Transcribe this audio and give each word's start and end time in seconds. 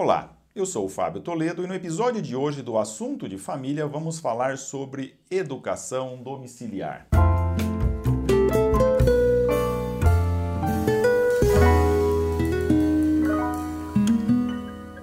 Olá, 0.00 0.38
eu 0.54 0.64
sou 0.64 0.86
o 0.86 0.88
Fábio 0.88 1.20
Toledo 1.20 1.64
e 1.64 1.66
no 1.66 1.74
episódio 1.74 2.22
de 2.22 2.36
hoje 2.36 2.62
do 2.62 2.78
Assunto 2.78 3.28
de 3.28 3.36
Família 3.36 3.84
vamos 3.84 4.20
falar 4.20 4.56
sobre 4.56 5.18
educação 5.28 6.22
domiciliar. 6.22 7.08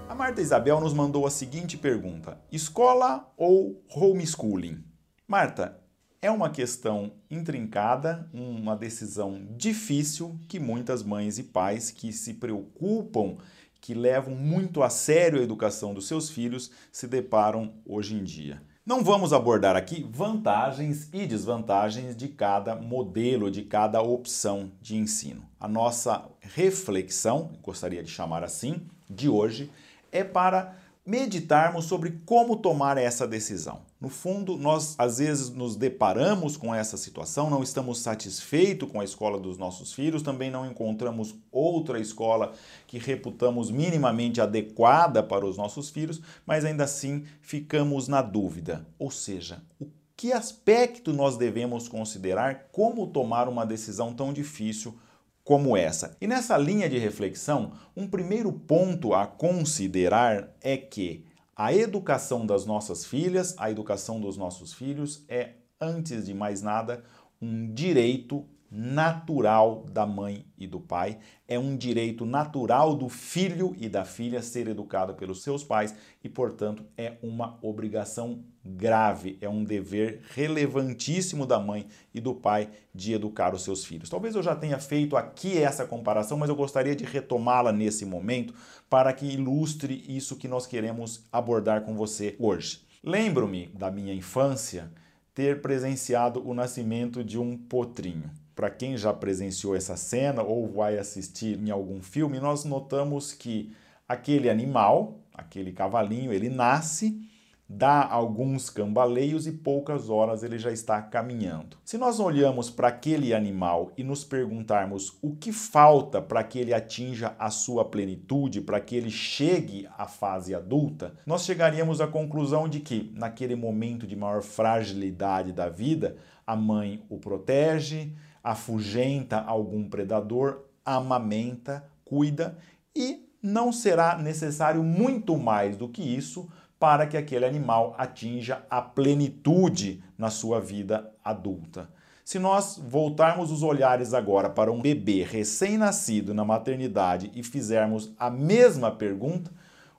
A 0.08 0.16
Marta 0.16 0.42
Isabel 0.42 0.79
nos 0.79 0.94
mandou 0.94 1.28
a 1.28 1.30
seguinte 1.30 1.78
pergunta: 1.78 2.40
escola 2.50 3.30
ou 3.36 3.84
homeschooling? 3.94 4.82
Marta, 5.28 5.78
é 6.22 6.32
uma 6.32 6.50
questão 6.50 7.12
intrincada, 7.30 8.28
uma 8.34 8.76
decisão 8.76 9.46
difícil 9.58 10.40
que 10.48 10.58
muitas 10.58 11.04
mães 11.04 11.38
e 11.38 11.44
pais 11.44 11.92
que 11.92 12.14
se 12.14 12.36
preocupam 12.36 13.38
que 13.86 13.94
levam 13.94 14.33
muito 14.33 14.81
a 14.81 14.90
sério 14.90 15.40
a 15.40 15.44
educação 15.44 15.94
dos 15.94 16.08
seus 16.08 16.27
filhos 16.27 16.72
se 16.91 17.07
deparam 17.07 17.71
hoje 17.85 18.16
em 18.16 18.23
dia. 18.23 18.59
Não 18.84 19.03
vamos 19.03 19.31
abordar 19.31 19.75
aqui 19.75 20.03
vantagens 20.09 21.08
e 21.13 21.27
desvantagens 21.27 22.16
de 22.16 22.27
cada 22.30 22.75
modelo, 22.75 23.52
de 23.52 23.61
cada 23.61 24.02
opção 24.02 24.71
de 24.81 24.95
ensino. 24.95 25.45
A 25.59 25.67
nossa 25.67 26.25
reflexão, 26.39 27.52
gostaria 27.61 28.02
de 28.02 28.09
chamar 28.09 28.44
assim, 28.44 28.81
de 29.08 29.30
hoje, 29.30 29.70
é 30.11 30.23
para 30.23 30.75
meditarmos 31.05 31.86
sobre 31.86 32.20
como 32.26 32.55
tomar 32.55 32.98
essa 32.98 33.27
decisão. 33.27 33.82
No 34.02 34.09
fundo, 34.09 34.58
nós 34.58 34.95
às 34.98 35.20
vezes 35.20 35.50
nos 35.52 35.76
deparamos 35.76 36.58
com 36.58 36.73
essa 36.73 36.98
situação, 36.98 37.50
não 37.50 37.62
estamos 37.62 38.00
satisfeitos 38.00 38.90
com 38.91 39.00
a 39.00 39.04
escola 39.04 39.40
dos 39.40 39.58
nossos 39.58 39.94
filhos, 39.94 40.23
também 40.23 40.50
não 40.50 40.66
encontramos 40.66 41.36
outra 41.52 42.00
escola 42.00 42.54
que 42.88 42.98
reputamos 42.98 43.70
minimamente 43.70 44.41
adequada 44.41 45.22
para 45.22 45.45
os 45.45 45.58
nossos 45.58 45.90
filhos, 45.90 46.22
mas 46.45 46.66
ainda 46.66 46.84
assim 46.84 47.23
ficamos 47.42 48.08
na 48.08 48.22
dúvida. 48.22 48.86
Ou 48.97 49.12
seja, 49.12 49.62
o 49.80 49.88
que 50.17 50.34
aspecto 50.34 51.14
nós 51.14 51.38
devemos 51.38 51.88
considerar 51.88 52.69
como 52.72 53.08
tomar 53.08 53.47
uma 53.47 53.66
decisão 53.66 54.14
tão 54.14 54.34
difícil 54.34 54.97
como 55.45 55.77
essa. 55.77 56.17
E 56.19 56.25
nessa 56.25 56.57
linha 56.57 56.89
de 56.89 56.97
reflexão, 56.97 57.71
um 57.95 58.07
primeiro 58.07 58.51
ponto 58.51 59.13
a 59.13 59.27
considerar 59.27 60.51
é 60.59 60.75
que 60.75 61.23
a 61.55 61.71
educação 61.71 62.45
das 62.47 62.65
nossas 62.65 63.05
filhas, 63.05 63.53
a 63.57 63.69
educação 63.69 64.19
dos 64.19 64.35
nossos 64.35 64.73
filhos 64.73 65.23
é, 65.29 65.53
antes 65.79 66.25
de 66.25 66.33
mais 66.33 66.63
nada, 66.63 67.03
um 67.39 67.71
direito 67.71 68.43
natural 68.71 69.85
da 69.91 70.05
mãe 70.05 70.45
e 70.58 70.67
do 70.67 70.80
pai, 70.80 71.19
é 71.47 71.58
um 71.58 71.77
direito 71.77 72.25
natural 72.25 72.95
do 72.95 73.07
filho 73.07 73.75
e 73.77 73.88
da 73.88 74.03
filha 74.03 74.41
ser 74.41 74.67
educado 74.67 75.13
pelos 75.13 75.44
seus 75.44 75.63
pais 75.63 75.95
e, 76.23 76.30
portanto, 76.30 76.83
é 76.97 77.13
uma 77.22 77.57
obrigação 77.61 78.44
grave, 78.63 79.38
é 79.39 79.47
um 79.47 79.63
dever 79.63 80.22
relevantíssimo 80.33 81.45
da 81.45 81.59
mãe 81.59 81.88
e 82.13 82.19
do 82.19 82.33
pai 82.33 82.69
de 82.94 83.13
educar 83.13 83.53
os 83.53 83.63
seus 83.63 83.85
filhos. 83.85 84.09
Talvez 84.09 84.35
eu 84.35 84.41
já 84.41 84.55
tenha 84.55 84.79
feito 84.79 85.16
aqui 85.16 85.57
essa 85.57 85.85
comparação, 85.85 86.38
mas 86.38 86.50
eu 86.50 86.55
gostaria 86.55 86.95
de 86.95 87.05
retomá-la 87.05 87.72
nesse 87.72 88.05
momento 88.05 88.53
para 88.89 89.13
que 89.13 89.25
ilustre 89.25 90.03
isso 90.07 90.35
que 90.35 90.47
nós 90.47 90.66
queremos 90.66 91.23
abordar 91.31 91.81
com 91.81 91.95
você 91.95 92.35
hoje. 92.39 92.81
Lembro-me 93.03 93.67
da 93.67 93.91
minha 93.91 94.13
infância 94.13 94.91
ter 95.33 95.61
presenciado 95.61 96.47
o 96.47 96.53
nascimento 96.53 97.23
de 97.23 97.38
um 97.38 97.55
potrinho 97.57 98.31
para 98.56 98.70
quem 98.70 98.95
já 98.95 99.14
presenciou 99.14 99.75
essa 99.75 99.98
cena 99.98 100.42
ou 100.42 100.67
vai 100.67 100.98
assistir 100.98 101.59
em 101.59 101.70
algum 101.70 102.02
filme, 102.02 102.39
nós 102.39 102.64
notamos 102.64 103.34
que 103.34 103.73
aquele 104.08 104.50
animal, 104.50 105.20
aquele 105.34 105.72
cavalinho, 105.72 106.31
ele 106.31 106.47
nasce, 106.47 107.22
dá 107.67 108.08
alguns 108.08 108.70
cambaleios 108.70 109.47
e 109.47 109.52
poucas 109.52 110.09
horas 110.09 110.44
ele 110.44 110.58
já 110.58 110.72
está 110.72 111.02
caminhando. 111.02 111.78
Se 111.84 111.97
nós 111.97 112.20
olhamos 112.20 112.70
para 112.70 112.90
aquele 112.90 113.34
animal 113.34 113.91
e 113.97 114.03
nos 114.03 114.24
perguntarmos 114.24 115.18
o 115.22 115.35
que 115.35 115.52
falta 115.52 116.22
para 116.22 116.44
que 116.44 116.59
ele 116.59 116.74
atinja 116.74 117.35
a 117.40 117.50
sua 117.50 117.84
plenitude, 117.84 118.62
para 118.62 118.79
que 118.79 118.96
ele 118.96 119.09
chegue 119.09 119.88
à 119.97 120.06
fase 120.08 120.53
adulta, 120.53 121.16
nós 121.25 121.44
chegaríamos 121.44 122.00
à 122.00 122.08
conclusão 122.08 122.69
de 122.69 122.79
que, 122.79 123.12
naquele 123.16 123.56
momento 123.56 124.06
de 124.06 124.16
maior 124.16 124.44
fragilidade 124.44 125.52
da 125.52 125.68
vida, 125.68 126.18
a 126.46 126.56
mãe 126.56 127.03
o 127.09 127.18
protege, 127.18 128.13
afugenta 128.45 129.41
algum 129.41 129.89
predador, 129.89 130.66
amamenta, 130.85 131.83
cuida 132.06 132.56
e 132.95 133.28
não 133.41 133.73
será 133.73 134.19
necessário 134.19 134.83
muito 134.83 135.35
mais 135.35 135.75
do 135.75 135.89
que 135.89 136.03
isso 136.03 136.47
para 136.79 137.07
que 137.07 137.17
aquele 137.17 137.44
animal 137.44 137.95
atinja 137.97 138.63
a 138.69 138.84
plenitude 138.84 140.03
na 140.16 140.29
sua 140.29 140.61
vida 140.61 141.11
adulta. 141.23 141.89
Se 142.23 142.38
nós 142.38 142.78
voltarmos 142.78 143.51
os 143.51 143.63
olhares 143.63 144.13
agora 144.13 144.47
para 144.47 144.72
um 144.72 144.79
bebê 144.79 145.23
recém-nascido 145.23 146.31
na 146.31 146.45
maternidade 146.45 147.31
e 147.34 147.41
fizermos 147.41 148.13
a 148.19 148.29
mesma 148.29 148.91
pergunta, 148.91 149.51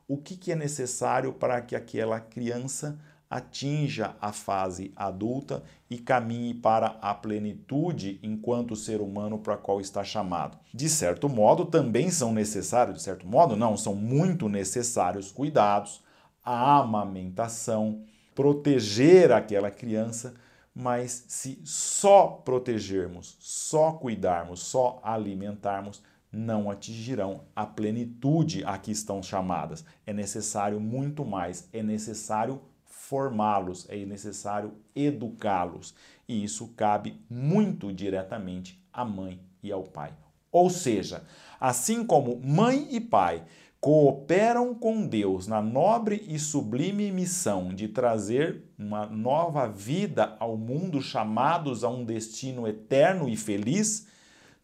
o 0.07 0.17
que, 0.17 0.53
é 0.53 0.55
necessário 0.55 1.33
para 1.33 1.61
que 1.61 1.75
aquela 1.75 2.21
criança 2.21 2.97
atinja 3.29 4.15
a 4.21 4.33
fase 4.33 4.93
adulta 4.95 5.63
e 5.91 5.99
caminhe 5.99 6.55
para 6.55 6.97
a 7.01 7.15
plenitude 7.15 8.21
enquanto 8.23 8.77
ser 8.77 9.01
humano 9.01 9.39
para 9.39 9.57
qual 9.57 9.81
está 9.81 10.05
chamado. 10.05 10.59
De 10.73 10.89
certo 10.89 11.29
modo, 11.29 11.65
também 11.65 12.11
são 12.11 12.33
necessários, 12.33 12.99
de 12.99 13.03
certo 13.03 13.27
modo, 13.27 13.57
não, 13.57 13.77
são 13.77 13.95
muito 13.95 14.49
necessários 14.49 15.33
cuidados, 15.33 16.03
a 16.45 16.79
amamentação, 16.79 18.05
proteger 18.35 19.33
aquela 19.33 19.71
criança, 19.71 20.35
mas 20.75 21.25
se 21.27 21.59
só 21.65 22.27
protegermos, 22.45 23.37
só 23.41 23.93
cuidarmos, 23.93 24.61
só 24.61 25.01
alimentarmos, 25.03 26.03
não 26.31 26.71
atingirão 26.71 27.45
a 27.55 27.65
plenitude 27.65 28.63
a 28.65 28.77
que 28.77 28.91
estão 28.91 29.23
chamadas. 29.23 29.85
É 30.07 30.13
necessário 30.13 30.79
muito 30.79 31.25
mais, 31.25 31.69
é 31.73 31.83
necessário 31.83 32.61
formá-los, 33.09 33.87
é 33.89 34.05
necessário 34.05 34.75
educá-los. 34.95 35.95
E 36.29 36.43
isso 36.43 36.69
cabe 36.77 37.21
muito 37.31 37.93
diretamente 37.93 38.83
à 38.93 39.05
mãe 39.05 39.41
e 39.63 39.71
ao 39.71 39.85
pai. 39.85 40.13
Ou 40.51 40.69
seja, 40.69 41.25
assim 41.61 42.05
como 42.05 42.41
mãe 42.43 42.89
e 42.91 43.01
pai 43.01 43.45
cooperam 43.81 44.75
com 44.75 45.07
Deus 45.07 45.47
na 45.47 45.63
nobre 45.63 46.25
e 46.27 46.37
sublime 46.39 47.13
missão 47.13 47.73
de 47.73 47.87
trazer 47.87 48.65
uma 48.77 49.07
nova 49.07 49.69
vida 49.69 50.35
ao 50.41 50.57
mundo, 50.57 51.01
chamados 51.01 51.85
a 51.85 51.89
um 51.89 52.05
destino 52.05 52.67
eterno 52.67 53.29
e 53.29 53.37
feliz, 53.37 54.09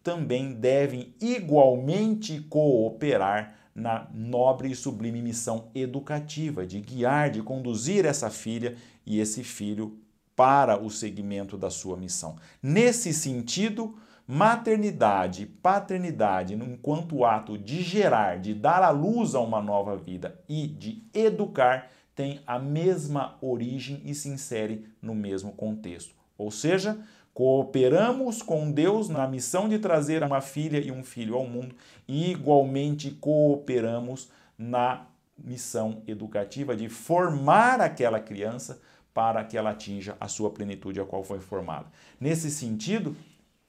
também 0.02 0.52
devem 0.52 1.14
igualmente 1.20 2.40
cooperar 2.40 3.61
na 3.74 4.08
nobre 4.12 4.70
e 4.70 4.74
sublime 4.74 5.22
missão 5.22 5.70
educativa 5.74 6.66
de 6.66 6.80
guiar, 6.80 7.30
de 7.30 7.42
conduzir 7.42 8.04
essa 8.04 8.30
filha 8.30 8.76
e 9.06 9.18
esse 9.18 9.42
filho 9.42 9.98
para 10.36 10.82
o 10.82 10.90
segmento 10.90 11.56
da 11.56 11.70
sua 11.70 11.96
missão. 11.96 12.36
Nesse 12.62 13.12
sentido, 13.12 13.96
maternidade, 14.26 15.46
paternidade, 15.46 16.54
enquanto 16.54 17.24
ato 17.24 17.58
de 17.58 17.82
gerar, 17.82 18.38
de 18.38 18.54
dar 18.54 18.82
à 18.82 18.90
luz 18.90 19.34
a 19.34 19.40
uma 19.40 19.60
nova 19.60 19.96
vida 19.96 20.38
e 20.48 20.66
de 20.66 21.02
educar, 21.12 21.90
tem 22.14 22.40
a 22.46 22.58
mesma 22.58 23.36
origem 23.40 24.02
e 24.04 24.14
se 24.14 24.28
insere 24.28 24.86
no 25.00 25.14
mesmo 25.14 25.52
contexto. 25.52 26.14
Ou 26.36 26.50
seja, 26.50 26.98
Cooperamos 27.34 28.42
com 28.42 28.70
Deus 28.70 29.08
na 29.08 29.26
missão 29.26 29.68
de 29.68 29.78
trazer 29.78 30.22
uma 30.22 30.40
filha 30.40 30.78
e 30.78 30.92
um 30.92 31.02
filho 31.02 31.34
ao 31.34 31.46
mundo 31.46 31.74
e 32.06 32.30
igualmente 32.30 33.10
cooperamos 33.10 34.30
na 34.58 35.06
missão 35.36 36.02
educativa 36.06 36.76
de 36.76 36.88
formar 36.88 37.80
aquela 37.80 38.20
criança 38.20 38.80
para 39.14 39.44
que 39.44 39.56
ela 39.56 39.70
atinja 39.70 40.16
a 40.20 40.28
sua 40.28 40.50
plenitude 40.50 41.00
a 41.00 41.04
qual 41.04 41.24
foi 41.24 41.40
formada. 41.40 41.86
Nesse 42.20 42.50
sentido, 42.50 43.16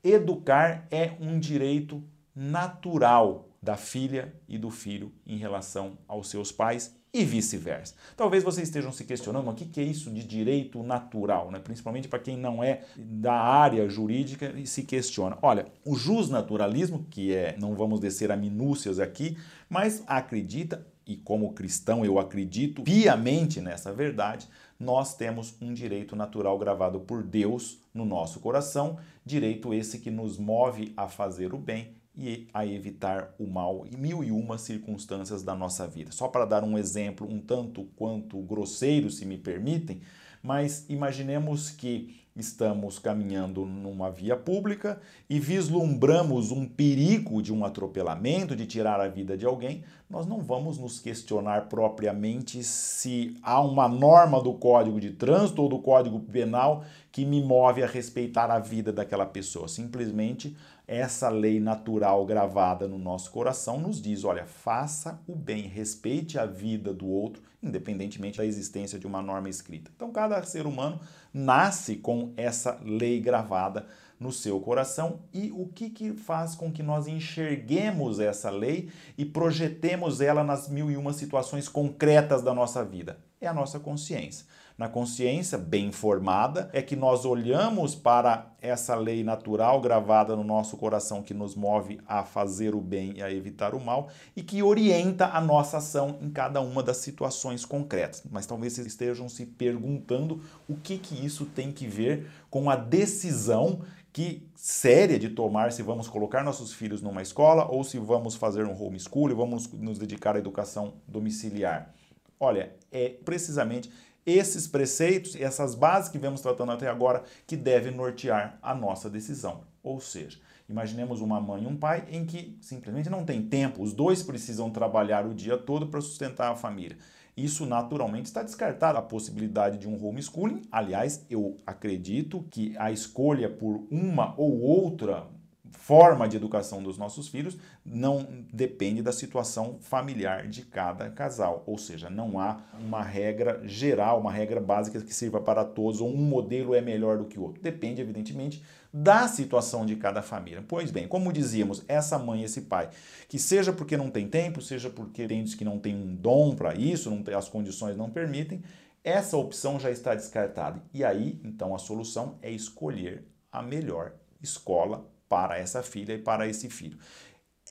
educar 0.04 0.86
é 0.92 1.14
um 1.20 1.40
direito 1.40 2.04
natural 2.36 3.48
da 3.62 3.78
filha 3.78 4.34
e 4.48 4.58
do 4.58 4.70
filho 4.70 5.12
em 5.26 5.38
relação 5.38 5.98
aos 6.08 6.30
seus 6.30 6.52
pais 6.52 6.96
e 7.14 7.24
vice-versa. 7.24 7.94
Talvez 8.18 8.44
vocês 8.44 8.68
estejam 8.68 8.92
se 8.92 9.04
questionando 9.04 9.48
o 9.48 9.54
que 9.54 9.80
é 9.80 9.84
isso 9.84 10.10
de 10.10 10.24
direito 10.24 10.82
natural, 10.82 11.52
né? 11.52 11.60
principalmente 11.60 12.08
para 12.08 12.18
quem 12.18 12.36
não 12.36 12.64
é 12.64 12.82
da 12.98 13.36
área 13.36 13.88
jurídica 13.88 14.52
e 14.58 14.66
se 14.66 14.82
questiona. 14.82 15.38
Olha, 15.42 15.68
o 15.86 15.96
justnaturalismo, 15.96 17.06
que 17.12 17.32
é, 17.32 17.56
não 17.60 17.76
vamos 17.76 18.00
descer 18.00 18.32
a 18.32 18.36
minúcias 18.36 19.00
aqui, 19.00 19.38
mas 19.70 20.04
acredita, 20.08 20.88
e 21.06 21.16
como 21.16 21.54
cristão 21.54 22.04
eu 22.04 22.18
acredito 22.18 22.82
piamente 22.82 23.62
nessa 23.62 23.94
verdade, 23.94 24.48
nós 24.80 25.16
temos 25.16 25.56
um 25.62 25.72
direito 25.72 26.16
natural 26.16 26.58
gravado 26.58 27.00
por 27.00 27.22
Deus 27.22 27.78
no 27.94 28.06
nosso 28.06 28.40
coração, 28.40 28.98
direito 29.24 29.72
esse 29.72 30.00
que 30.00 30.10
nos 30.10 30.40
move 30.40 30.92
a 30.98 31.08
fazer 31.08 31.54
o 31.54 31.60
bem 31.60 32.03
e 32.16 32.48
a 32.54 32.66
evitar 32.66 33.34
o 33.40 33.48
mal 33.48 33.86
em 33.92 33.98
mil 33.98 34.24
e 34.24 34.32
uma 34.32 34.58
circunstâncias 34.58 35.42
da 35.44 35.56
nossa 35.56 35.88
vida. 35.88 36.12
Só 36.12 36.28
para 36.28 36.46
dar 36.46 36.64
um 36.64 36.78
exemplo 36.78 37.28
um 37.28 37.40
tanto 37.40 37.86
quanto 37.96 38.38
grosseiro, 38.40 39.10
se 39.10 39.26
me 39.26 39.38
permitem, 39.38 40.02
mas 40.42 40.86
imaginemos 40.90 41.70
que 41.70 42.24
estamos 42.36 42.98
caminhando 42.98 43.66
numa 43.66 44.10
via 44.10 44.36
pública 44.36 45.00
e 45.30 45.40
vislumbramos 45.40 46.52
um 46.52 46.68
perigo 46.68 47.42
de 47.42 47.54
um 47.54 47.64
atropelamento, 47.64 48.56
de 48.56 48.66
tirar 48.66 49.00
a 49.00 49.08
vida 49.08 49.38
de 49.38 49.46
alguém, 49.46 49.84
nós 50.10 50.26
não 50.26 50.42
vamos 50.42 50.78
nos 50.78 51.00
questionar 51.00 51.68
propriamente 51.70 52.64
se 52.64 53.36
há 53.42 53.62
uma 53.62 53.88
norma 53.88 54.42
do 54.42 54.54
Código 54.54 55.00
de 55.00 55.12
Trânsito 55.12 55.62
ou 55.62 55.70
do 55.70 55.80
Código 55.80 56.20
Penal 56.20 56.84
que 57.12 57.26
me 57.26 57.42
move 57.42 57.84
a 57.84 57.88
respeitar 57.88 58.50
a 58.50 58.60
vida 58.60 58.92
daquela 58.92 59.26
pessoa. 59.26 59.68
Simplesmente 59.68 60.56
essa 60.94 61.28
lei 61.30 61.60
natural 61.60 62.24
gravada 62.26 62.88
no 62.88 62.98
nosso 62.98 63.32
coração 63.32 63.80
nos 63.80 64.02
diz: 64.02 64.24
olha, 64.24 64.46
faça 64.46 65.20
o 65.28 65.36
bem, 65.36 65.64
respeite 65.64 66.38
a 66.38 66.46
vida 66.46 66.94
do 66.94 67.08
outro, 67.08 67.42
independentemente 67.62 68.38
da 68.38 68.46
existência 68.46 69.00
de 69.00 69.08
uma 69.08 69.22
norma 69.22 69.50
escrita. 69.50 69.92
Então, 69.96 70.12
cada 70.12 70.42
ser 70.44 70.68
humano 70.68 71.00
nasce 71.34 71.96
com 71.96 72.32
essa 72.38 72.80
lei 72.84 73.20
gravada 73.20 73.88
no 74.20 74.32
seu 74.32 74.60
coração 74.60 75.20
e 75.34 75.52
o 75.52 75.68
que, 75.68 75.90
que 75.90 76.14
faz 76.14 76.56
com 76.56 76.72
que 76.72 76.84
nós 76.84 77.08
enxerguemos 77.08 78.20
essa 78.20 78.50
lei 78.50 78.90
e 79.18 79.26
projetemos 79.26 80.22
ela 80.22 80.44
nas 80.44 80.70
mil 80.70 80.90
e 80.90 80.96
uma 80.96 81.12
situações 81.12 81.68
concretas 81.68 82.42
da 82.42 82.54
nossa 82.54 82.86
vida? 82.86 83.18
É 83.44 83.48
a 83.48 83.54
nossa 83.54 83.80
consciência 83.80 84.46
na 84.78 84.90
consciência, 84.90 85.58
bem 85.58 85.92
formada, 85.92 86.70
é 86.74 86.82
que 86.82 86.96
nós 86.96 87.26
olhamos 87.26 87.94
para 87.94 88.52
essa 88.60 88.96
lei 88.96 89.24
natural 89.24 89.80
gravada 89.80 90.36
no 90.36 90.44
nosso 90.44 90.78
coração 90.78 91.22
que 91.22 91.34
nos 91.34 91.56
move 91.56 92.00
a 92.08 92.24
fazer 92.24 92.74
o 92.74 92.82
bem 92.82 93.14
e 93.18 93.22
a 93.22 93.32
evitar 93.32 93.76
o 93.76 93.80
mal 93.80 94.10
e 94.36 94.42
que 94.42 94.64
orienta 94.64 95.28
a 95.28 95.40
nossa 95.40 95.78
ação 95.78 96.18
em 96.22 96.30
cada 96.30 96.60
uma 96.60 96.82
das 96.82 96.98
situações 96.98 97.66
concretas. 97.66 98.24
Mas 98.32 98.48
talvez 98.48 98.74
vocês 98.74 98.88
estejam 98.88 99.30
se 99.30 99.46
perguntando 99.46 100.42
o 100.68 100.76
que, 100.76 100.98
que 100.98 101.24
isso 101.24 101.46
tem 101.46 101.72
que 101.72 101.86
ver 101.86 102.28
com 102.50 102.70
a 102.70 102.76
decisão 102.76 103.82
que 104.12 104.48
séria 104.56 105.20
de 105.20 105.30
tomar 105.30 105.72
se 105.72 105.82
vamos 105.82 106.08
colocar 106.08 106.44
nossos 106.44 106.72
filhos 106.72 107.02
numa 107.02 107.22
escola 107.22 107.68
ou 107.70 107.84
se 107.84 107.98
vamos 107.98 108.36
fazer 108.36 108.66
um 108.66 108.84
homeschool, 108.84 109.36
vamos 109.36 109.72
nos 109.72 109.98
dedicar 109.98 110.36
à 110.36 110.40
educação 110.40 110.94
domiciliar. 111.08 111.94
Olha, 112.40 112.76
é 112.92 113.10
precisamente 113.10 113.92
esses 114.26 114.68
preceitos 114.68 115.36
essas 115.36 115.76
bases 115.76 116.10
que 116.10 116.18
vemos 116.18 116.42
tratando 116.42 116.72
até 116.72 116.88
agora 116.88 117.24
que 117.46 117.58
devem 117.58 117.94
nortear 117.94 118.58
a 118.62 118.74
nossa 118.74 119.10
decisão. 119.10 119.62
Ou 119.82 120.00
seja, 120.00 120.40
imaginemos 120.70 121.20
uma 121.20 121.42
mãe 121.42 121.64
e 121.64 121.68
um 121.68 121.76
pai 121.76 122.06
em 122.10 122.26
que 122.26 122.58
simplesmente 122.62 123.10
não 123.10 123.26
tem 123.26 123.42
tempo, 123.42 123.84
os 123.84 123.94
dois 123.94 124.24
precisam 124.24 124.70
trabalhar 124.70 125.26
o 125.26 125.34
dia 125.34 125.58
todo 125.58 125.88
para 125.88 126.00
sustentar 126.00 126.52
a 126.52 126.56
família. 126.56 126.98
Isso 127.36 127.66
naturalmente 127.66 128.28
está 128.28 128.44
descartado 128.44 128.98
a 128.98 129.02
possibilidade 129.02 129.80
de 129.80 129.88
um 129.88 130.06
homeschooling. 130.06 130.62
Aliás, 130.72 131.26
eu 131.30 131.58
acredito 131.66 132.46
que 132.52 132.78
a 132.78 132.92
escolha 132.92 133.50
por 133.50 133.88
uma 133.90 134.36
ou 134.38 134.62
outra 134.62 135.28
forma 135.74 136.28
de 136.28 136.38
educação 136.38 136.82
dos 136.82 136.98
nossos 136.98 137.28
filhos 137.28 137.58
não 137.86 138.46
depende 138.54 139.02
da 139.02 139.12
situação 139.12 139.78
familiar 139.82 140.48
de 140.48 140.62
cada 140.62 141.10
casal, 141.10 141.64
ou 141.66 141.78
seja, 141.78 142.10
não 142.10 142.40
há 142.40 142.62
uma 142.80 143.04
regra 143.04 143.62
geral, 143.66 144.20
uma 144.20 144.32
regra 144.32 144.62
básica 144.62 145.02
que 145.02 145.14
sirva 145.14 145.42
para 145.42 145.66
todos, 145.66 146.00
ou 146.00 146.10
um 146.10 146.24
modelo 146.24 146.74
é 146.74 146.82
melhor 146.82 147.18
do 147.18 147.26
que 147.26 147.38
o 147.38 147.44
outro. 147.44 147.62
Depende, 147.62 148.02
evidentemente, 148.02 148.64
da 148.94 149.28
situação 149.28 149.86
de 149.86 149.96
cada 149.96 150.22
família. 150.22 150.64
Pois 150.66 150.92
bem, 150.92 151.08
como 151.08 151.34
dizíamos, 151.34 151.84
essa 151.88 152.18
mãe, 152.18 152.44
esse 152.44 152.62
pai, 152.62 152.90
que 153.28 153.40
seja 153.40 153.74
porque 153.74 153.98
não 153.98 154.10
tem 154.10 154.28
tempo, 154.28 154.62
seja 154.62 154.90
porque 154.90 155.28
tem 155.28 155.44
que 155.44 155.66
não 155.66 155.80
tem 155.80 155.96
um 155.96 156.16
dom 156.16 156.56
para 156.56 156.76
isso, 156.76 157.12
tem, 157.24 157.34
as 157.34 157.50
condições 157.50 157.98
não 157.98 158.10
permitem, 158.10 158.64
essa 159.04 159.36
opção 159.36 159.80
já 159.80 159.92
está 159.92 160.16
descartada. 160.16 160.82
E 160.94 161.04
aí, 161.04 161.42
então, 161.44 161.76
a 161.76 161.80
solução 161.80 162.38
é 162.42 162.52
escolher 162.52 163.28
a 163.52 163.62
melhor 163.62 164.14
escola 164.42 165.06
para 165.34 165.58
essa 165.58 165.82
filha 165.82 166.14
e 166.14 166.20
para 166.20 166.48
esse 166.48 166.70
filho. 166.70 167.00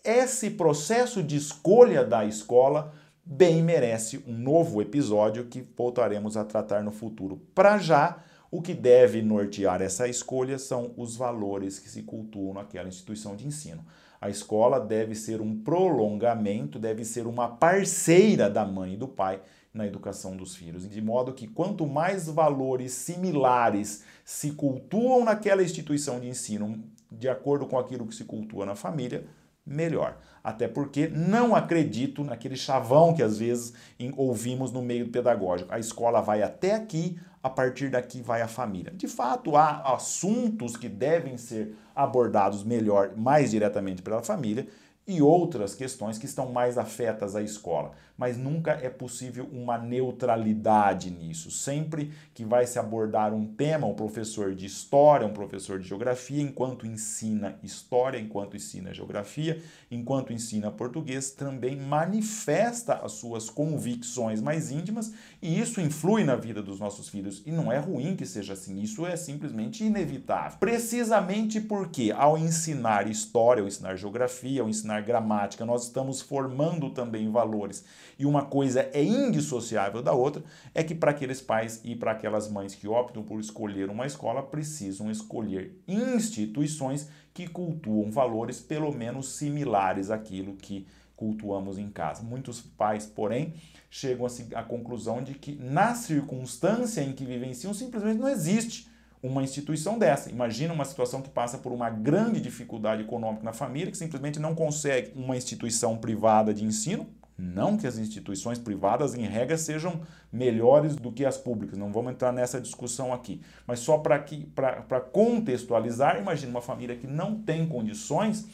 Esse 0.05 0.51
processo 0.51 1.23
de 1.23 1.37
escolha 1.37 2.05
da 2.05 2.25
escola 2.25 2.93
bem 3.25 3.63
merece 3.63 4.21
um 4.27 4.37
novo 4.37 4.83
episódio 4.83 5.45
que 5.45 5.65
voltaremos 5.77 6.37
a 6.37 6.45
tratar 6.45 6.83
no 6.83 6.91
futuro. 6.91 7.41
Para 7.55 7.79
já, 7.79 8.19
o 8.51 8.61
que 8.61 8.75
deve 8.75 9.23
nortear 9.23 9.81
essa 9.81 10.09
escolha 10.09 10.59
são 10.59 10.93
os 10.97 11.15
valores 11.15 11.79
que 11.79 11.89
se 11.89 12.03
cultuam 12.03 12.55
naquela 12.55 12.89
instituição 12.89 13.37
de 13.37 13.47
ensino. 13.47 13.87
A 14.21 14.29
escola 14.29 14.81
deve 14.81 15.15
ser 15.15 15.41
um 15.41 15.63
prolongamento, 15.63 16.81
deve 16.81 17.05
ser 17.05 17.29
uma 17.29 17.47
parceira 17.47 18.51
da 18.51 18.67
mãe 18.67 18.95
e 18.95 18.97
do 18.97 19.07
pai 19.07 19.41
na 19.73 19.87
educação 19.87 20.37
dos 20.37 20.55
filhos, 20.55 20.89
de 20.89 21.01
modo 21.01 21.33
que 21.33 21.47
quanto 21.47 21.87
mais 21.87 22.27
valores 22.29 22.93
similares 22.93 24.05
se 24.25 24.53
cultuam 24.53 25.25
naquela 25.25 25.63
instituição 25.63 26.21
de 26.21 26.29
ensino, 26.29 26.83
de 27.11 27.29
acordo 27.29 27.67
com 27.67 27.79
aquilo 27.79 28.07
que 28.07 28.15
se 28.15 28.25
cultua 28.25 28.67
na 28.67 28.75
família, 28.75 29.27
melhor. 29.65 30.19
Até 30.43 30.67
porque 30.67 31.09
não 31.09 31.55
acredito 31.55 32.25
naquele 32.25 32.57
chavão 32.57 33.15
que 33.15 33.23
às 33.23 33.39
vezes 33.39 33.73
ouvimos 34.17 34.73
no 34.73 34.83
meio 34.83 35.09
pedagógico. 35.09 35.73
A 35.73 35.79
escola 35.79 36.21
vai 36.21 36.43
até 36.43 36.75
aqui, 36.75 37.19
a 37.43 37.49
partir 37.49 37.91
daqui 37.91 38.21
vai 38.21 38.43
a 38.43 38.49
família. 38.49 38.93
De 38.93 39.09
fato, 39.09 39.57
há 39.57 39.95
assuntos 39.95 40.77
que 40.77 40.89
devem 40.89 41.37
ser 41.37 41.75
abordados 41.95 42.65
melhor, 42.65 43.17
mais 43.17 43.51
diretamente 43.51 44.03
pela 44.03 44.23
família, 44.23 44.67
e 45.07 45.21
outras 45.21 45.75
questões 45.75 46.17
que 46.17 46.27
estão 46.27 46.53
mais 46.53 46.79
afetas 46.79 47.35
à 47.35 47.43
escola. 47.43 47.93
Mas 48.23 48.37
nunca 48.37 48.79
é 48.81 48.89
possível 48.89 49.49
uma 49.53 49.77
neutralidade 49.77 51.11
nisso. 51.11 51.51
Sempre 51.51 52.13
que 52.33 52.45
vai 52.45 52.69
se 52.69 52.79
abordar 52.79 53.35
um 53.35 53.45
tema, 53.45 53.85
um 53.85 53.95
professor 53.95 54.55
de 54.55 54.65
história, 54.65 55.27
um 55.27 55.33
professor 55.33 55.81
de 55.81 55.89
geografia, 55.89 56.41
enquanto 56.41 56.87
ensina 56.87 57.59
história, 57.65 58.21
enquanto 58.21 58.57
ensina 58.57 58.95
geografia, 58.95 59.61
enquanto 59.91 60.33
ensina 60.33 60.71
português, 60.71 61.33
também 61.33 61.75
manifesta 61.75 62.95
as 62.95 63.11
suas 63.11 63.51
convicções 63.51 64.41
mais 64.41 64.71
íntimas 64.71 65.13
e 65.43 65.59
isso 65.59 65.81
influi 65.81 66.23
na 66.23 66.37
vida 66.37 66.63
dos 66.63 66.79
nossos 66.79 67.09
filhos. 67.09 67.43
E 67.45 67.51
não 67.51 67.73
é 67.73 67.79
ruim 67.79 68.15
que 68.15 68.25
seja 68.25 68.53
assim, 68.53 68.81
isso 68.81 69.05
é 69.05 69.17
simplesmente 69.17 69.83
inevitável. 69.83 70.61
Precisamente 70.61 71.61
porque 71.61 72.15
ao 72.17 72.39
ensinar 72.39 73.11
história, 73.11 73.63
ao 73.63 73.67
ensinar 73.67 73.97
geografia, 73.97 74.63
ao 74.63 74.69
ensinar 74.69 75.01
gramática, 75.01 75.65
nós 75.65 75.87
estamos 75.87 76.21
formando 76.21 76.89
também 76.91 77.29
valores. 77.29 77.85
E 78.19 78.27
uma 78.27 78.45
coisa 78.45 78.89
é 78.93 79.03
indissociável 79.03 80.03
da 80.03 80.13
outra, 80.13 80.43
é 80.75 80.83
que 80.83 80.95
para 80.95 81.11
aqueles 81.11 81.41
pais 81.41 81.81
e 81.85 81.95
para 81.95 82.13
aquelas 82.13 82.51
mães 82.51 82.75
que 82.75 82.89
optam 82.89 83.23
por 83.23 83.41
escolher 83.41 83.91
uma 83.91 84.07
escola, 84.07 84.43
precisam 84.43 85.11
escolher 85.11 85.81
instituições 85.87 87.09
que 87.35 87.49
cultuam 87.49 88.11
valores 88.11 88.61
pelo 88.61 88.93
menos 88.93 89.31
similares 89.31 90.11
àquilo 90.11 90.55
que 90.55 90.87
cultuamos 91.17 91.79
em 91.79 91.89
casa. 91.89 92.23
Muitos 92.23 92.61
pais, 92.61 93.07
porém, 93.07 93.55
chegam 93.89 94.27
à 94.55 94.63
conclusão 94.63 95.23
de 95.23 95.35
que 95.35 95.55
na 95.55 95.95
circunstância 95.95 97.01
em 97.01 97.13
que 97.13 97.25
vivenciam 97.25 97.73
simplesmente 97.73 98.19
não 98.19 98.29
existe 98.29 98.91
uma 99.23 99.43
instituição 99.43 99.99
dessa. 99.99 100.31
Imagina 100.31 100.75
uma 100.75 100.85
situação 100.85 101.23
que 101.23 101.31
passa 101.31 101.57
por 101.57 101.71
uma 101.71 101.89
grande 101.89 102.41
dificuldade 102.41 103.03
econômica 103.03 103.45
na 103.45 103.53
família, 103.53 103.91
que 103.91 103.97
simplesmente 103.97 104.41
não 104.41 104.55
consegue 104.55 105.13
uma 105.15 105.37
instituição 105.37 105.97
privada 105.97 106.53
de 106.53 106.65
ensino. 106.65 107.07
Não 107.43 107.77
que 107.77 107.89
as 107.89 107.99
instituições 107.99 108.57
privadas, 108.57 109.17
em 109.17 109.27
regra, 109.27 109.59
sejam 109.59 110.01
melhores 110.33 110.95
do 110.95 111.11
que 111.11 111.25
as 111.25 111.37
públicas, 111.37 111.77
não 111.77 111.93
vamos 111.93 112.13
entrar 112.13 112.31
nessa 112.31 112.61
discussão 112.61 113.13
aqui. 113.13 113.43
Mas 113.67 113.81
só 113.81 113.99
para 113.99 115.01
contextualizar, 115.01 116.21
imagina 116.21 116.53
uma 116.53 116.63
família 116.63 116.95
que 116.95 117.07
não 117.07 117.35
tem 117.35 117.67
condições 117.67 118.47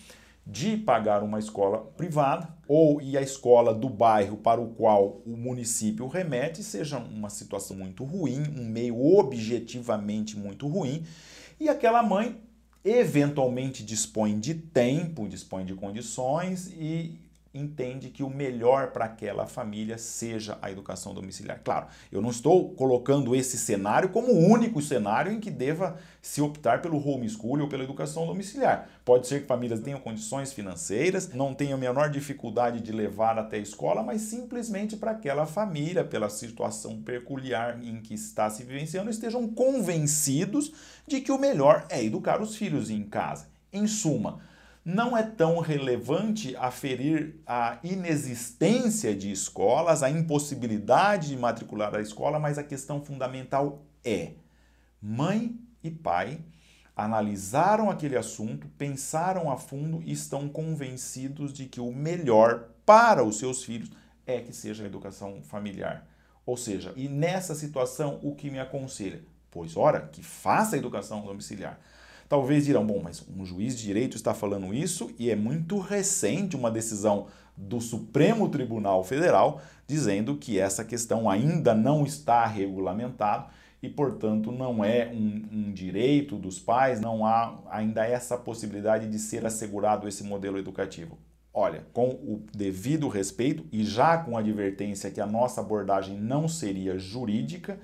de 0.47 0.79
pagar 0.79 1.23
uma 1.23 1.39
escola 1.39 1.81
privada 1.99 2.49
ou 2.67 3.03
e 3.03 3.19
a 3.19 3.21
escola 3.21 3.75
do 3.75 3.91
bairro 3.91 4.39
para 4.39 4.59
o 4.59 4.69
qual 4.69 5.21
o 5.27 5.37
município 5.37 6.07
remete 6.07 6.63
seja 6.63 6.97
uma 6.97 7.29
situação 7.29 7.77
muito 7.77 8.03
ruim, 8.03 8.43
um 8.59 8.65
meio 8.65 8.99
objetivamente 9.19 10.35
muito 10.39 10.67
ruim, 10.67 11.05
e 11.61 11.69
aquela 11.69 12.03
mãe 12.03 12.41
eventualmente 12.83 13.85
dispõe 13.85 14.41
de 14.41 14.55
tempo, 14.55 15.29
dispõe 15.29 15.67
de 15.67 15.75
condições 15.75 16.69
e 16.69 17.28
entende 17.59 18.11
que 18.11 18.23
o 18.23 18.31
melhor 18.31 18.93
para 18.93 19.07
aquela 19.07 19.47
família 19.47 19.99
seja 19.99 20.59
a 20.63 20.71
educação 20.71 21.13
domiciliar. 21.13 21.61
Claro, 21.65 21.87
eu 22.13 22.23
não 22.23 22.31
estou 22.31 22.71
colocando 22.71 23.35
esse 23.35 23.59
cenário 23.59 24.11
como 24.11 24.33
o 24.33 24.49
único 24.49 24.81
cenário 24.81 25.33
em 25.33 25.41
que 25.41 25.51
deva 25.51 25.99
se 26.23 26.41
optar 26.41 26.81
pelo 26.83 26.99
homeschool 27.07 27.61
ou 27.61 27.69
pela 27.69 27.85
educação 27.85 28.27
domiciliar. 28.27 28.89
Pode 29.05 29.27
ser 29.27 29.43
que 29.43 29.47
famílias 29.47 29.81
tenham 29.81 30.01
condições 30.01 30.53
financeiras, 30.53 31.33
não 31.33 31.55
tenham 31.55 31.77
a 31.77 31.81
menor 31.81 32.11
dificuldade 32.11 32.81
de 32.81 32.93
levar 32.93 33.39
até 33.39 33.57
a 33.57 33.61
escola, 33.61 34.03
mas 34.03 34.23
simplesmente 34.23 34.97
para 34.97 35.13
aquela 35.13 35.47
família, 35.47 36.05
pela 36.05 36.29
situação 36.29 37.01
peculiar 37.03 37.83
em 37.83 38.01
que 38.01 38.15
está 38.15 38.51
se 38.51 38.63
vivenciando, 38.63 39.11
estejam 39.11 39.49
convencidos 39.49 40.73
de 41.07 41.21
que 41.21 41.33
o 41.33 41.39
melhor 41.39 41.87
é 41.89 42.05
educar 42.05 42.41
os 42.41 42.57
filhos 42.57 42.91
em 42.91 43.03
casa. 43.03 43.47
Em 43.73 43.87
suma, 43.87 44.41
não 44.89 45.15
é 45.15 45.23
tão 45.23 45.61
relevante 45.61 46.57
aferir 46.57 47.35
a 47.47 47.79
inexistência 47.85 49.15
de 49.15 49.31
escolas, 49.31 50.03
a 50.03 50.09
impossibilidade 50.09 51.29
de 51.29 51.37
matricular 51.37 51.95
a 51.95 52.01
escola, 52.01 52.39
mas 52.39 52.57
a 52.57 52.65
questão 52.65 53.05
fundamental 53.05 53.85
é: 54.03 54.33
mãe 54.99 55.61
e 55.85 55.91
pai 55.91 56.41
analisaram 56.97 57.91
aquele 57.91 58.17
assunto, 58.17 58.67
pensaram 58.79 59.51
a 59.51 59.59
fundo 59.59 60.03
e 60.07 60.11
estão 60.11 60.49
convencidos 60.49 61.53
de 61.53 61.67
que 61.67 61.83
o 61.83 61.93
melhor 61.93 62.71
para 62.87 63.23
os 63.23 63.39
seus 63.39 63.63
filhos 63.63 63.91
é 64.27 64.41
que 64.41 64.55
seja 64.55 64.85
a 64.85 64.87
educação 64.87 65.43
familiar. 65.43 66.09
Ou 66.47 66.57
seja, 66.57 66.95
e 66.97 67.11
nessa 67.11 67.55
situação, 67.55 68.19
o 68.23 68.35
que 68.35 68.51
me 68.51 68.59
aconselha? 68.59 69.23
Pois, 69.51 69.77
ora, 69.77 70.09
que 70.11 70.23
faça 70.23 70.77
a 70.77 70.79
educação 70.79 71.21
domiciliar. 71.21 71.79
Talvez 72.29 72.67
dirão, 72.67 72.87
bom, 72.87 73.01
mas 73.03 73.25
um 73.35 73.45
juiz 73.45 73.77
de 73.77 73.85
direito 73.85 74.17
está 74.17 74.35
falando 74.35 74.75
isso 74.75 75.11
e 75.19 75.31
é 75.31 75.37
muito 75.37 75.79
recente 75.79 76.57
uma 76.57 76.71
decisão 76.71 77.27
do 77.57 77.81
Supremo 77.81 78.49
Tribunal 78.49 79.03
Federal 79.03 79.63
dizendo 79.87 80.37
que 80.37 80.59
essa 80.59 80.85
questão 80.85 81.29
ainda 81.29 81.75
não 81.75 82.05
está 82.05 82.47
regulamentada 82.47 83.47
e, 83.83 83.89
portanto, 83.89 84.53
não 84.53 84.85
é 84.85 85.09
um, 85.09 85.43
um, 85.53 85.73
direito 85.73 86.37
dos 86.37 86.59
pais, 86.59 87.01
não 87.01 87.25
há 87.25 87.59
ainda 87.71 88.05
essa 88.05 88.37
possibilidade 88.37 89.09
de 89.09 89.19
ser 89.19 89.47
assegurado 89.47 90.07
esse 90.07 90.23
modelo 90.25 90.59
educativo. 90.59 91.17
Olha, 91.55 91.87
com 91.93 92.09
o 92.11 92.45
devido 92.53 93.09
respeito 93.09 93.65
e 93.73 93.85
já 93.85 94.19
com 94.19 94.37
a 94.37 94.41
advertência 94.41 95.11
que 95.11 95.21
a 95.21 95.27
nossa 95.27 95.61
abordagem 95.61 96.19
não 96.19 96.47
seria 96.47 96.99
jurídica, 96.99 97.81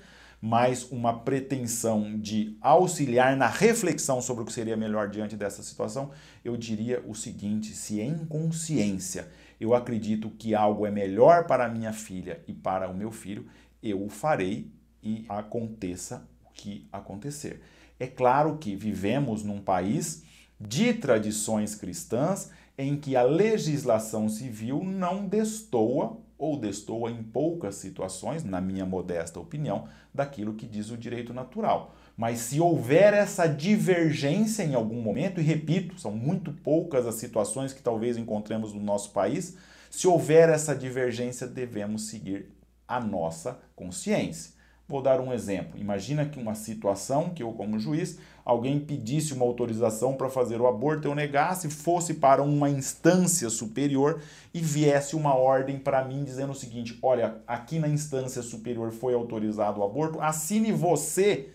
mas 0.46 0.92
uma 0.92 1.20
pretensão 1.20 2.18
de 2.18 2.54
auxiliar 2.60 3.34
na 3.34 3.46
reflexão 3.46 4.20
sobre 4.20 4.42
o 4.42 4.46
que 4.46 4.52
seria 4.52 4.76
melhor 4.76 5.08
diante 5.08 5.36
dessa 5.36 5.62
situação, 5.62 6.10
eu 6.44 6.54
diria 6.54 7.02
o 7.08 7.14
seguinte: 7.14 7.72
se 7.72 7.98
em 7.98 8.26
consciência 8.26 9.26
eu 9.58 9.74
acredito 9.74 10.28
que 10.28 10.54
algo 10.54 10.84
é 10.84 10.90
melhor 10.90 11.46
para 11.46 11.66
minha 11.66 11.94
filha 11.94 12.44
e 12.46 12.52
para 12.52 12.90
o 12.90 12.94
meu 12.94 13.10
filho, 13.10 13.46
eu 13.82 14.04
o 14.04 14.10
farei 14.10 14.70
e 15.02 15.24
aconteça 15.30 16.28
o 16.44 16.52
que 16.52 16.86
acontecer. 16.92 17.62
É 17.98 18.06
claro 18.06 18.58
que 18.58 18.76
vivemos 18.76 19.42
num 19.42 19.62
país 19.62 20.24
de 20.60 20.92
tradições 20.92 21.74
cristãs 21.74 22.50
em 22.76 22.98
que 22.98 23.16
a 23.16 23.22
legislação 23.22 24.28
civil 24.28 24.84
não 24.84 25.26
destoa 25.26 26.18
ou 26.44 26.58
destoa 26.58 27.10
em 27.10 27.22
poucas 27.22 27.76
situações, 27.76 28.44
na 28.44 28.60
minha 28.60 28.84
modesta 28.84 29.40
opinião, 29.40 29.88
daquilo 30.12 30.52
que 30.52 30.66
diz 30.66 30.90
o 30.90 30.96
direito 30.96 31.32
natural. 31.32 31.94
Mas 32.14 32.40
se 32.40 32.60
houver 32.60 33.14
essa 33.14 33.46
divergência 33.46 34.62
em 34.62 34.74
algum 34.74 35.00
momento, 35.00 35.40
e 35.40 35.42
repito, 35.42 35.98
são 35.98 36.12
muito 36.12 36.52
poucas 36.52 37.06
as 37.06 37.14
situações 37.14 37.72
que 37.72 37.82
talvez 37.82 38.18
encontremos 38.18 38.74
no 38.74 38.80
nosso 38.80 39.10
país, 39.12 39.56
se 39.90 40.06
houver 40.06 40.50
essa 40.50 40.76
divergência, 40.76 41.46
devemos 41.46 42.08
seguir 42.08 42.50
a 42.86 43.00
nossa 43.00 43.58
consciência. 43.74 44.52
Vou 44.86 45.00
dar 45.00 45.18
um 45.18 45.32
exemplo. 45.32 45.80
Imagina 45.80 46.26
que 46.26 46.38
uma 46.38 46.54
situação 46.54 47.30
que 47.30 47.42
eu, 47.42 47.52
como 47.52 47.78
juiz, 47.78 48.18
alguém 48.44 48.78
pedisse 48.78 49.32
uma 49.32 49.46
autorização 49.46 50.14
para 50.14 50.28
fazer 50.28 50.60
o 50.60 50.66
aborto, 50.66 51.08
eu 51.08 51.14
negasse, 51.14 51.70
fosse 51.70 52.14
para 52.14 52.42
uma 52.42 52.68
instância 52.68 53.48
superior 53.48 54.20
e 54.52 54.60
viesse 54.60 55.16
uma 55.16 55.34
ordem 55.34 55.78
para 55.78 56.04
mim 56.04 56.22
dizendo 56.22 56.52
o 56.52 56.54
seguinte: 56.54 56.98
olha, 57.02 57.38
aqui 57.46 57.78
na 57.78 57.88
instância 57.88 58.42
superior 58.42 58.92
foi 58.92 59.14
autorizado 59.14 59.80
o 59.80 59.84
aborto, 59.84 60.20
assine 60.20 60.70
você, 60.70 61.48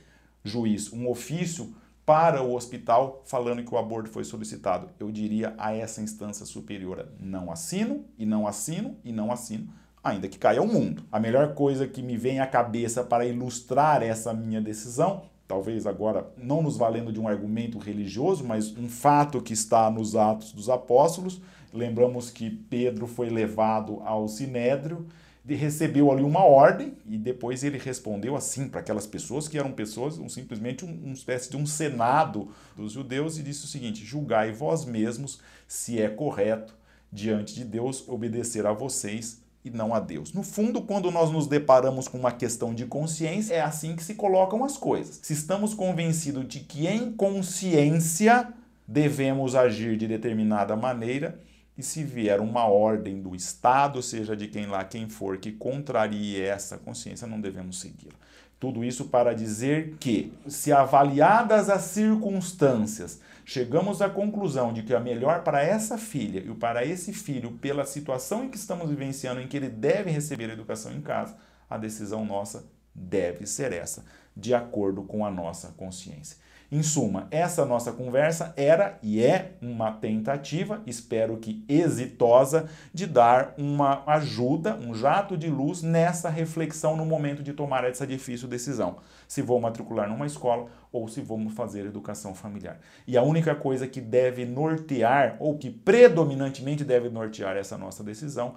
juiz, 0.44 0.92
um 0.92 1.08
ofício 1.08 1.72
para 2.04 2.42
o 2.42 2.56
hospital 2.56 3.22
falando 3.28 3.64
que 3.64 3.72
o 3.72 3.78
aborto 3.78 4.10
foi 4.10 4.24
solicitado. 4.24 4.90
Eu 5.00 5.12
diria 5.12 5.54
a 5.60 5.72
essa 5.72 6.02
instância 6.02 6.48
superior: 6.48 7.08
não 7.20 7.52
assino, 7.52 8.06
e 8.18 8.26
não 8.26 8.48
assino, 8.48 8.98
e 9.04 9.12
não 9.12 9.32
assino 9.32 9.72
ainda 10.04 10.28
que 10.28 10.38
caia 10.38 10.62
o 10.62 10.68
mundo. 10.68 11.04
A 11.12 11.20
melhor 11.20 11.54
coisa 11.54 11.88
que 11.88 12.02
me 12.02 12.18
vem 12.18 12.40
à 12.40 12.48
cabeça 12.48 13.04
para 13.04 13.26
ilustrar 13.26 14.02
essa 14.02 14.34
minha 14.34 14.62
decisão, 14.62 15.24
talvez 15.48 15.86
agora 15.86 16.28
não 16.38 16.62
nos 16.62 16.78
valendo 16.78 17.12
de 17.12 17.20
um 17.20 17.28
argumento 17.28 17.78
religioso, 17.78 18.44
mas 18.44 18.76
um 18.78 18.88
fato 18.88 19.42
que 19.42 19.54
está 19.54 19.90
nos 19.90 20.16
Atos 20.16 20.52
dos 20.52 20.70
Apóstolos. 20.70 21.42
Lembramos 21.74 22.30
que 22.30 22.50
Pedro 22.50 23.08
foi 23.08 23.30
levado 23.30 24.02
ao 24.04 24.28
sinédrio 24.28 25.08
recebeu 25.56 26.12
ali 26.12 26.24
uma 26.24 26.44
ordem 26.44 26.94
e 27.06 27.18
depois 27.18 27.64
ele 27.64 27.78
respondeu 27.78 28.36
assim 28.36 28.68
para 28.68 28.82
aquelas 28.82 29.08
pessoas 29.08 29.48
que 29.48 29.58
eram 29.58 29.72
pessoas, 29.72 30.18
um, 30.18 30.30
simplesmente 30.30 30.86
um, 30.86 30.92
uma 31.04 31.14
espécie 31.14 31.50
de 31.50 31.58
um 31.58 31.66
senado 31.66 32.50
dos 32.76 32.92
judeus 32.94 33.38
e 33.38 33.44
disse 33.44 33.66
o 33.66 33.68
seguinte: 33.68 34.06
julgai 34.06 34.52
vós 34.52 34.86
mesmos 34.86 35.40
se 35.68 36.02
é 36.02 36.10
correto 36.10 36.76
diante 37.12 37.56
de 37.56 37.64
Deus 37.64 38.08
obedecer 38.08 38.66
a 38.66 38.74
vocês 38.74 39.42
e 39.64 39.70
não 39.70 39.94
a 39.94 40.00
Deus. 40.00 40.34
No 40.34 40.44
fundo, 40.44 40.82
quando 40.82 41.12
nós 41.12 41.32
nos 41.32 41.48
deparamos 41.48 42.08
com 42.08 42.18
uma 42.18 42.32
questão 42.32 42.74
de 42.74 42.86
consciência, 42.86 43.54
é 43.54 43.62
assim 43.62 43.96
que 43.96 44.04
se 44.04 44.16
colocam 44.16 44.64
as 44.64 44.78
coisas. 44.78 45.20
Se 45.22 45.34
estamos 45.34 45.74
convencidos 45.74 46.48
de 46.48 46.62
que 46.62 46.88
em 46.88 47.12
consciência 47.12 48.48
devemos 48.88 49.56
agir 49.56 49.98
de 49.98 50.08
determinada 50.08 50.76
maneira, 50.76 51.40
e 51.78 51.84
se 51.84 52.04
vier 52.04 52.42
uma 52.42 52.66
ordem 52.66 53.22
do 53.22 53.34
Estado, 53.34 54.02
seja 54.02 54.36
de 54.36 54.48
quem 54.48 54.66
lá 54.66 54.84
quem 54.84 55.08
for, 55.08 55.38
que 55.38 55.52
contrarie 55.52 56.42
essa 56.42 56.78
consciência, 56.78 57.26
não 57.26 57.40
devemos 57.40 57.80
segui-la. 57.80 58.16
Tudo 58.60 58.84
isso 58.84 59.06
para 59.06 59.34
dizer 59.34 59.96
que, 59.98 60.34
se 60.46 60.74
avaliadas 60.74 61.70
as 61.70 61.84
circunstâncias, 61.84 63.22
chegamos 63.50 64.00
à 64.00 64.08
conclusão 64.08 64.72
de 64.72 64.84
que 64.84 64.94
a 64.94 65.00
melhor 65.00 65.44
para 65.44 65.64
essa 65.64 65.98
filha 65.98 66.40
e 66.40 66.54
para 66.54 66.86
esse 66.86 67.12
filho, 67.12 67.54
pela 67.54 67.84
situação 67.84 68.44
em 68.44 68.50
que 68.50 68.58
estamos 68.58 68.92
vivenciando, 68.92 69.42
em 69.42 69.48
que 69.48 69.58
ele 69.58 69.70
deve 69.70 70.12
receber 70.12 70.52
educação 70.52 70.94
em 70.94 71.02
casa, 71.02 71.36
a 71.68 71.76
decisão 71.76 72.24
nossa 72.24 72.72
deve 72.94 73.48
ser 73.48 73.74
essa, 73.74 74.06
de 74.38 74.54
acordo 74.54 75.02
com 75.02 75.26
a 75.26 75.32
nossa 75.32 75.70
consciência. 75.70 76.38
Em 76.72 76.84
suma, 76.84 77.28
essa 77.32 77.66
nossa 77.66 77.92
conversa 77.92 78.54
era 78.56 79.00
e 79.02 79.24
é 79.26 79.54
uma 79.60 79.92
tentativa, 79.92 80.84
espero 80.86 81.38
que 81.38 81.66
exitosa, 81.68 82.70
de 82.94 83.08
dar 83.08 83.56
uma 83.58 84.04
ajuda, 84.06 84.76
um 84.76 84.94
jato 84.94 85.36
de 85.36 85.50
luz 85.50 85.82
nessa 85.82 86.30
reflexão 86.30 86.96
no 86.96 87.08
momento 87.08 87.42
de 87.42 87.54
tomar 87.54 87.86
essa 87.86 88.06
difícil 88.06 88.48
decisão. 88.48 88.98
Se 89.28 89.42
vou 89.42 89.60
matricular 89.60 90.08
numa 90.08 90.28
escola 90.28 90.68
ou 90.92 91.08
se 91.08 91.22
vamos 91.22 91.54
fazer 91.54 91.88
educação 91.88 92.36
familiar. 92.36 92.80
E 93.08 93.18
a 93.18 93.24
única 93.24 93.56
coisa 93.56 93.88
que 93.88 94.00
deve 94.00 94.46
nortear, 94.46 95.38
ou 95.40 95.58
que 95.58 95.72
predominantemente 95.72 96.84
deve 96.84 97.10
nortear 97.10 97.58
essa 97.58 97.80
nossa 97.80 98.04
decisão, 98.04 98.54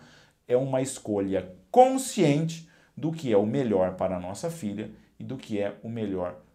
é 0.47 0.55
uma 0.55 0.83
escolha 0.83 1.51
consciente 1.71 2.69
do 2.95 3.11
que 3.11 3.33
é 3.33 3.39
o 3.39 3.47
melhor 3.47 3.95
para 3.95 4.19
a 4.19 4.21
nossa 4.21 4.51
filha 4.51 4.91
e 5.19 5.25
do 5.25 5.39
que 5.39 5.59
é 5.59 5.75
o 5.83 5.89
melhor 5.89 6.35
para 6.35 6.52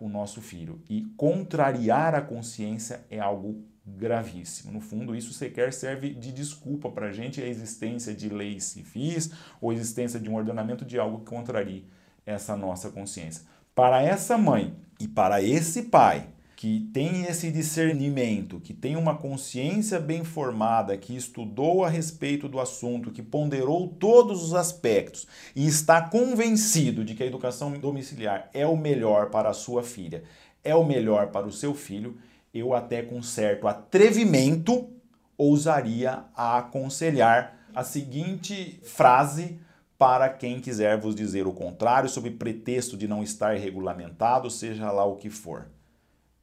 o 0.00 0.08
nosso 0.08 0.40
filho. 0.40 0.80
E 0.88 1.02
contrariar 1.16 2.14
a 2.14 2.20
consciência 2.20 3.04
é 3.10 3.18
algo 3.18 3.64
gravíssimo. 3.84 4.72
No 4.72 4.80
fundo, 4.80 5.16
isso 5.16 5.32
sequer 5.32 5.72
serve 5.72 6.14
de 6.14 6.30
desculpa 6.30 6.90
para 6.90 7.06
a 7.06 7.12
gente 7.12 7.42
a 7.42 7.46
existência 7.46 8.14
de 8.14 8.28
leis 8.28 8.64
civis 8.64 9.30
ou 9.60 9.70
a 9.70 9.74
existência 9.74 10.20
de 10.20 10.28
um 10.28 10.36
ordenamento 10.36 10.84
de 10.84 10.98
algo 10.98 11.20
que 11.20 11.30
contrarie 11.30 11.86
essa 12.24 12.56
nossa 12.56 12.90
consciência. 12.90 13.44
Para 13.74 14.02
essa 14.02 14.36
mãe 14.36 14.76
e 15.00 15.08
para 15.08 15.42
esse 15.42 15.84
pai 15.84 16.28
que 16.58 16.90
tem 16.92 17.22
esse 17.26 17.52
discernimento, 17.52 18.58
que 18.58 18.74
tem 18.74 18.96
uma 18.96 19.16
consciência 19.16 20.00
bem 20.00 20.24
formada, 20.24 20.96
que 20.96 21.14
estudou 21.14 21.84
a 21.84 21.88
respeito 21.88 22.48
do 22.48 22.58
assunto, 22.58 23.12
que 23.12 23.22
ponderou 23.22 23.86
todos 23.86 24.42
os 24.42 24.54
aspectos 24.54 25.24
e 25.54 25.68
está 25.68 26.02
convencido 26.02 27.04
de 27.04 27.14
que 27.14 27.22
a 27.22 27.26
educação 27.26 27.70
domiciliar 27.78 28.50
é 28.52 28.66
o 28.66 28.76
melhor 28.76 29.30
para 29.30 29.50
a 29.50 29.52
sua 29.52 29.84
filha, 29.84 30.24
é 30.64 30.74
o 30.74 30.84
melhor 30.84 31.28
para 31.28 31.46
o 31.46 31.52
seu 31.52 31.74
filho, 31.74 32.18
eu 32.52 32.74
até 32.74 33.02
com 33.02 33.22
certo 33.22 33.68
atrevimento 33.68 34.90
ousaria 35.36 36.24
aconselhar 36.34 37.56
a 37.72 37.84
seguinte 37.84 38.80
frase 38.82 39.60
para 39.96 40.28
quem 40.28 40.58
quiser 40.58 40.98
vos 40.98 41.14
dizer 41.14 41.46
o 41.46 41.52
contrário, 41.52 42.08
sob 42.08 42.28
pretexto 42.32 42.96
de 42.96 43.06
não 43.06 43.22
estar 43.22 43.56
regulamentado, 43.56 44.50
seja 44.50 44.90
lá 44.90 45.04
o 45.04 45.14
que 45.14 45.30
for. 45.30 45.68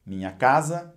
Minha 0.06 0.30
casa, 0.30 0.94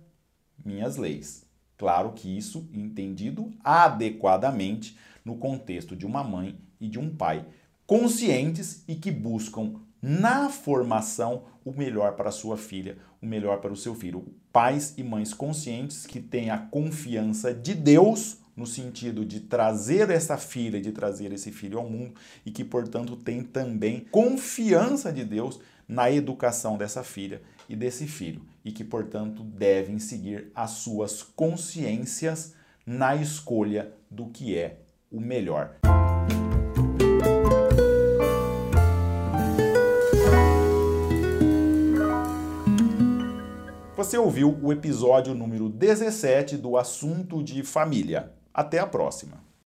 minhas 0.64 0.96
leis. 0.96 1.44
Claro 1.76 2.12
que 2.12 2.36
isso 2.36 2.68
entendido 2.72 3.52
adequadamente 3.64 4.96
no 5.24 5.36
contexto 5.36 5.96
de 5.96 6.06
uma 6.06 6.22
mãe 6.22 6.56
e 6.80 6.86
de 6.86 6.98
um 6.98 7.14
pai 7.14 7.44
conscientes 7.86 8.84
e 8.86 8.94
que 8.94 9.10
buscam 9.10 9.80
na 10.00 10.48
formação 10.48 11.42
o 11.64 11.72
melhor 11.72 12.12
para 12.14 12.28
a 12.28 12.32
sua 12.32 12.56
filha, 12.56 12.98
o 13.20 13.26
melhor 13.26 13.60
para 13.60 13.72
o 13.72 13.76
seu 13.76 13.96
filho. 13.96 14.32
Pais 14.52 14.94
e 14.96 15.02
mães 15.02 15.34
conscientes 15.34 16.06
que 16.06 16.20
têm 16.20 16.50
a 16.50 16.58
confiança 16.58 17.52
de 17.52 17.74
Deus 17.74 18.38
no 18.56 18.66
sentido 18.66 19.24
de 19.24 19.40
trazer 19.40 20.08
essa 20.10 20.36
filha, 20.36 20.80
de 20.80 20.92
trazer 20.92 21.32
esse 21.32 21.50
filho 21.50 21.78
ao 21.78 21.90
mundo 21.90 22.14
e 22.46 22.50
que, 22.52 22.62
portanto, 22.64 23.16
tem 23.16 23.42
também 23.42 24.06
confiança 24.10 25.12
de 25.12 25.24
Deus 25.24 25.58
na 25.88 26.10
educação 26.10 26.78
dessa 26.78 27.02
filha 27.02 27.42
e 27.68 27.74
desse 27.74 28.06
filho. 28.06 28.42
E 28.64 28.72
que, 28.72 28.84
portanto, 28.84 29.42
devem 29.42 29.98
seguir 29.98 30.50
as 30.54 30.70
suas 30.70 31.22
consciências 31.22 32.54
na 32.86 33.14
escolha 33.16 33.92
do 34.10 34.26
que 34.26 34.56
é 34.56 34.80
o 35.10 35.20
melhor. 35.20 35.76
Você 43.96 44.16
ouviu 44.16 44.58
o 44.62 44.72
episódio 44.72 45.34
número 45.34 45.68
17 45.68 46.56
do 46.56 46.76
Assunto 46.76 47.42
de 47.42 47.62
Família. 47.62 48.32
Até 48.52 48.78
a 48.78 48.86
próxima! 48.86 49.49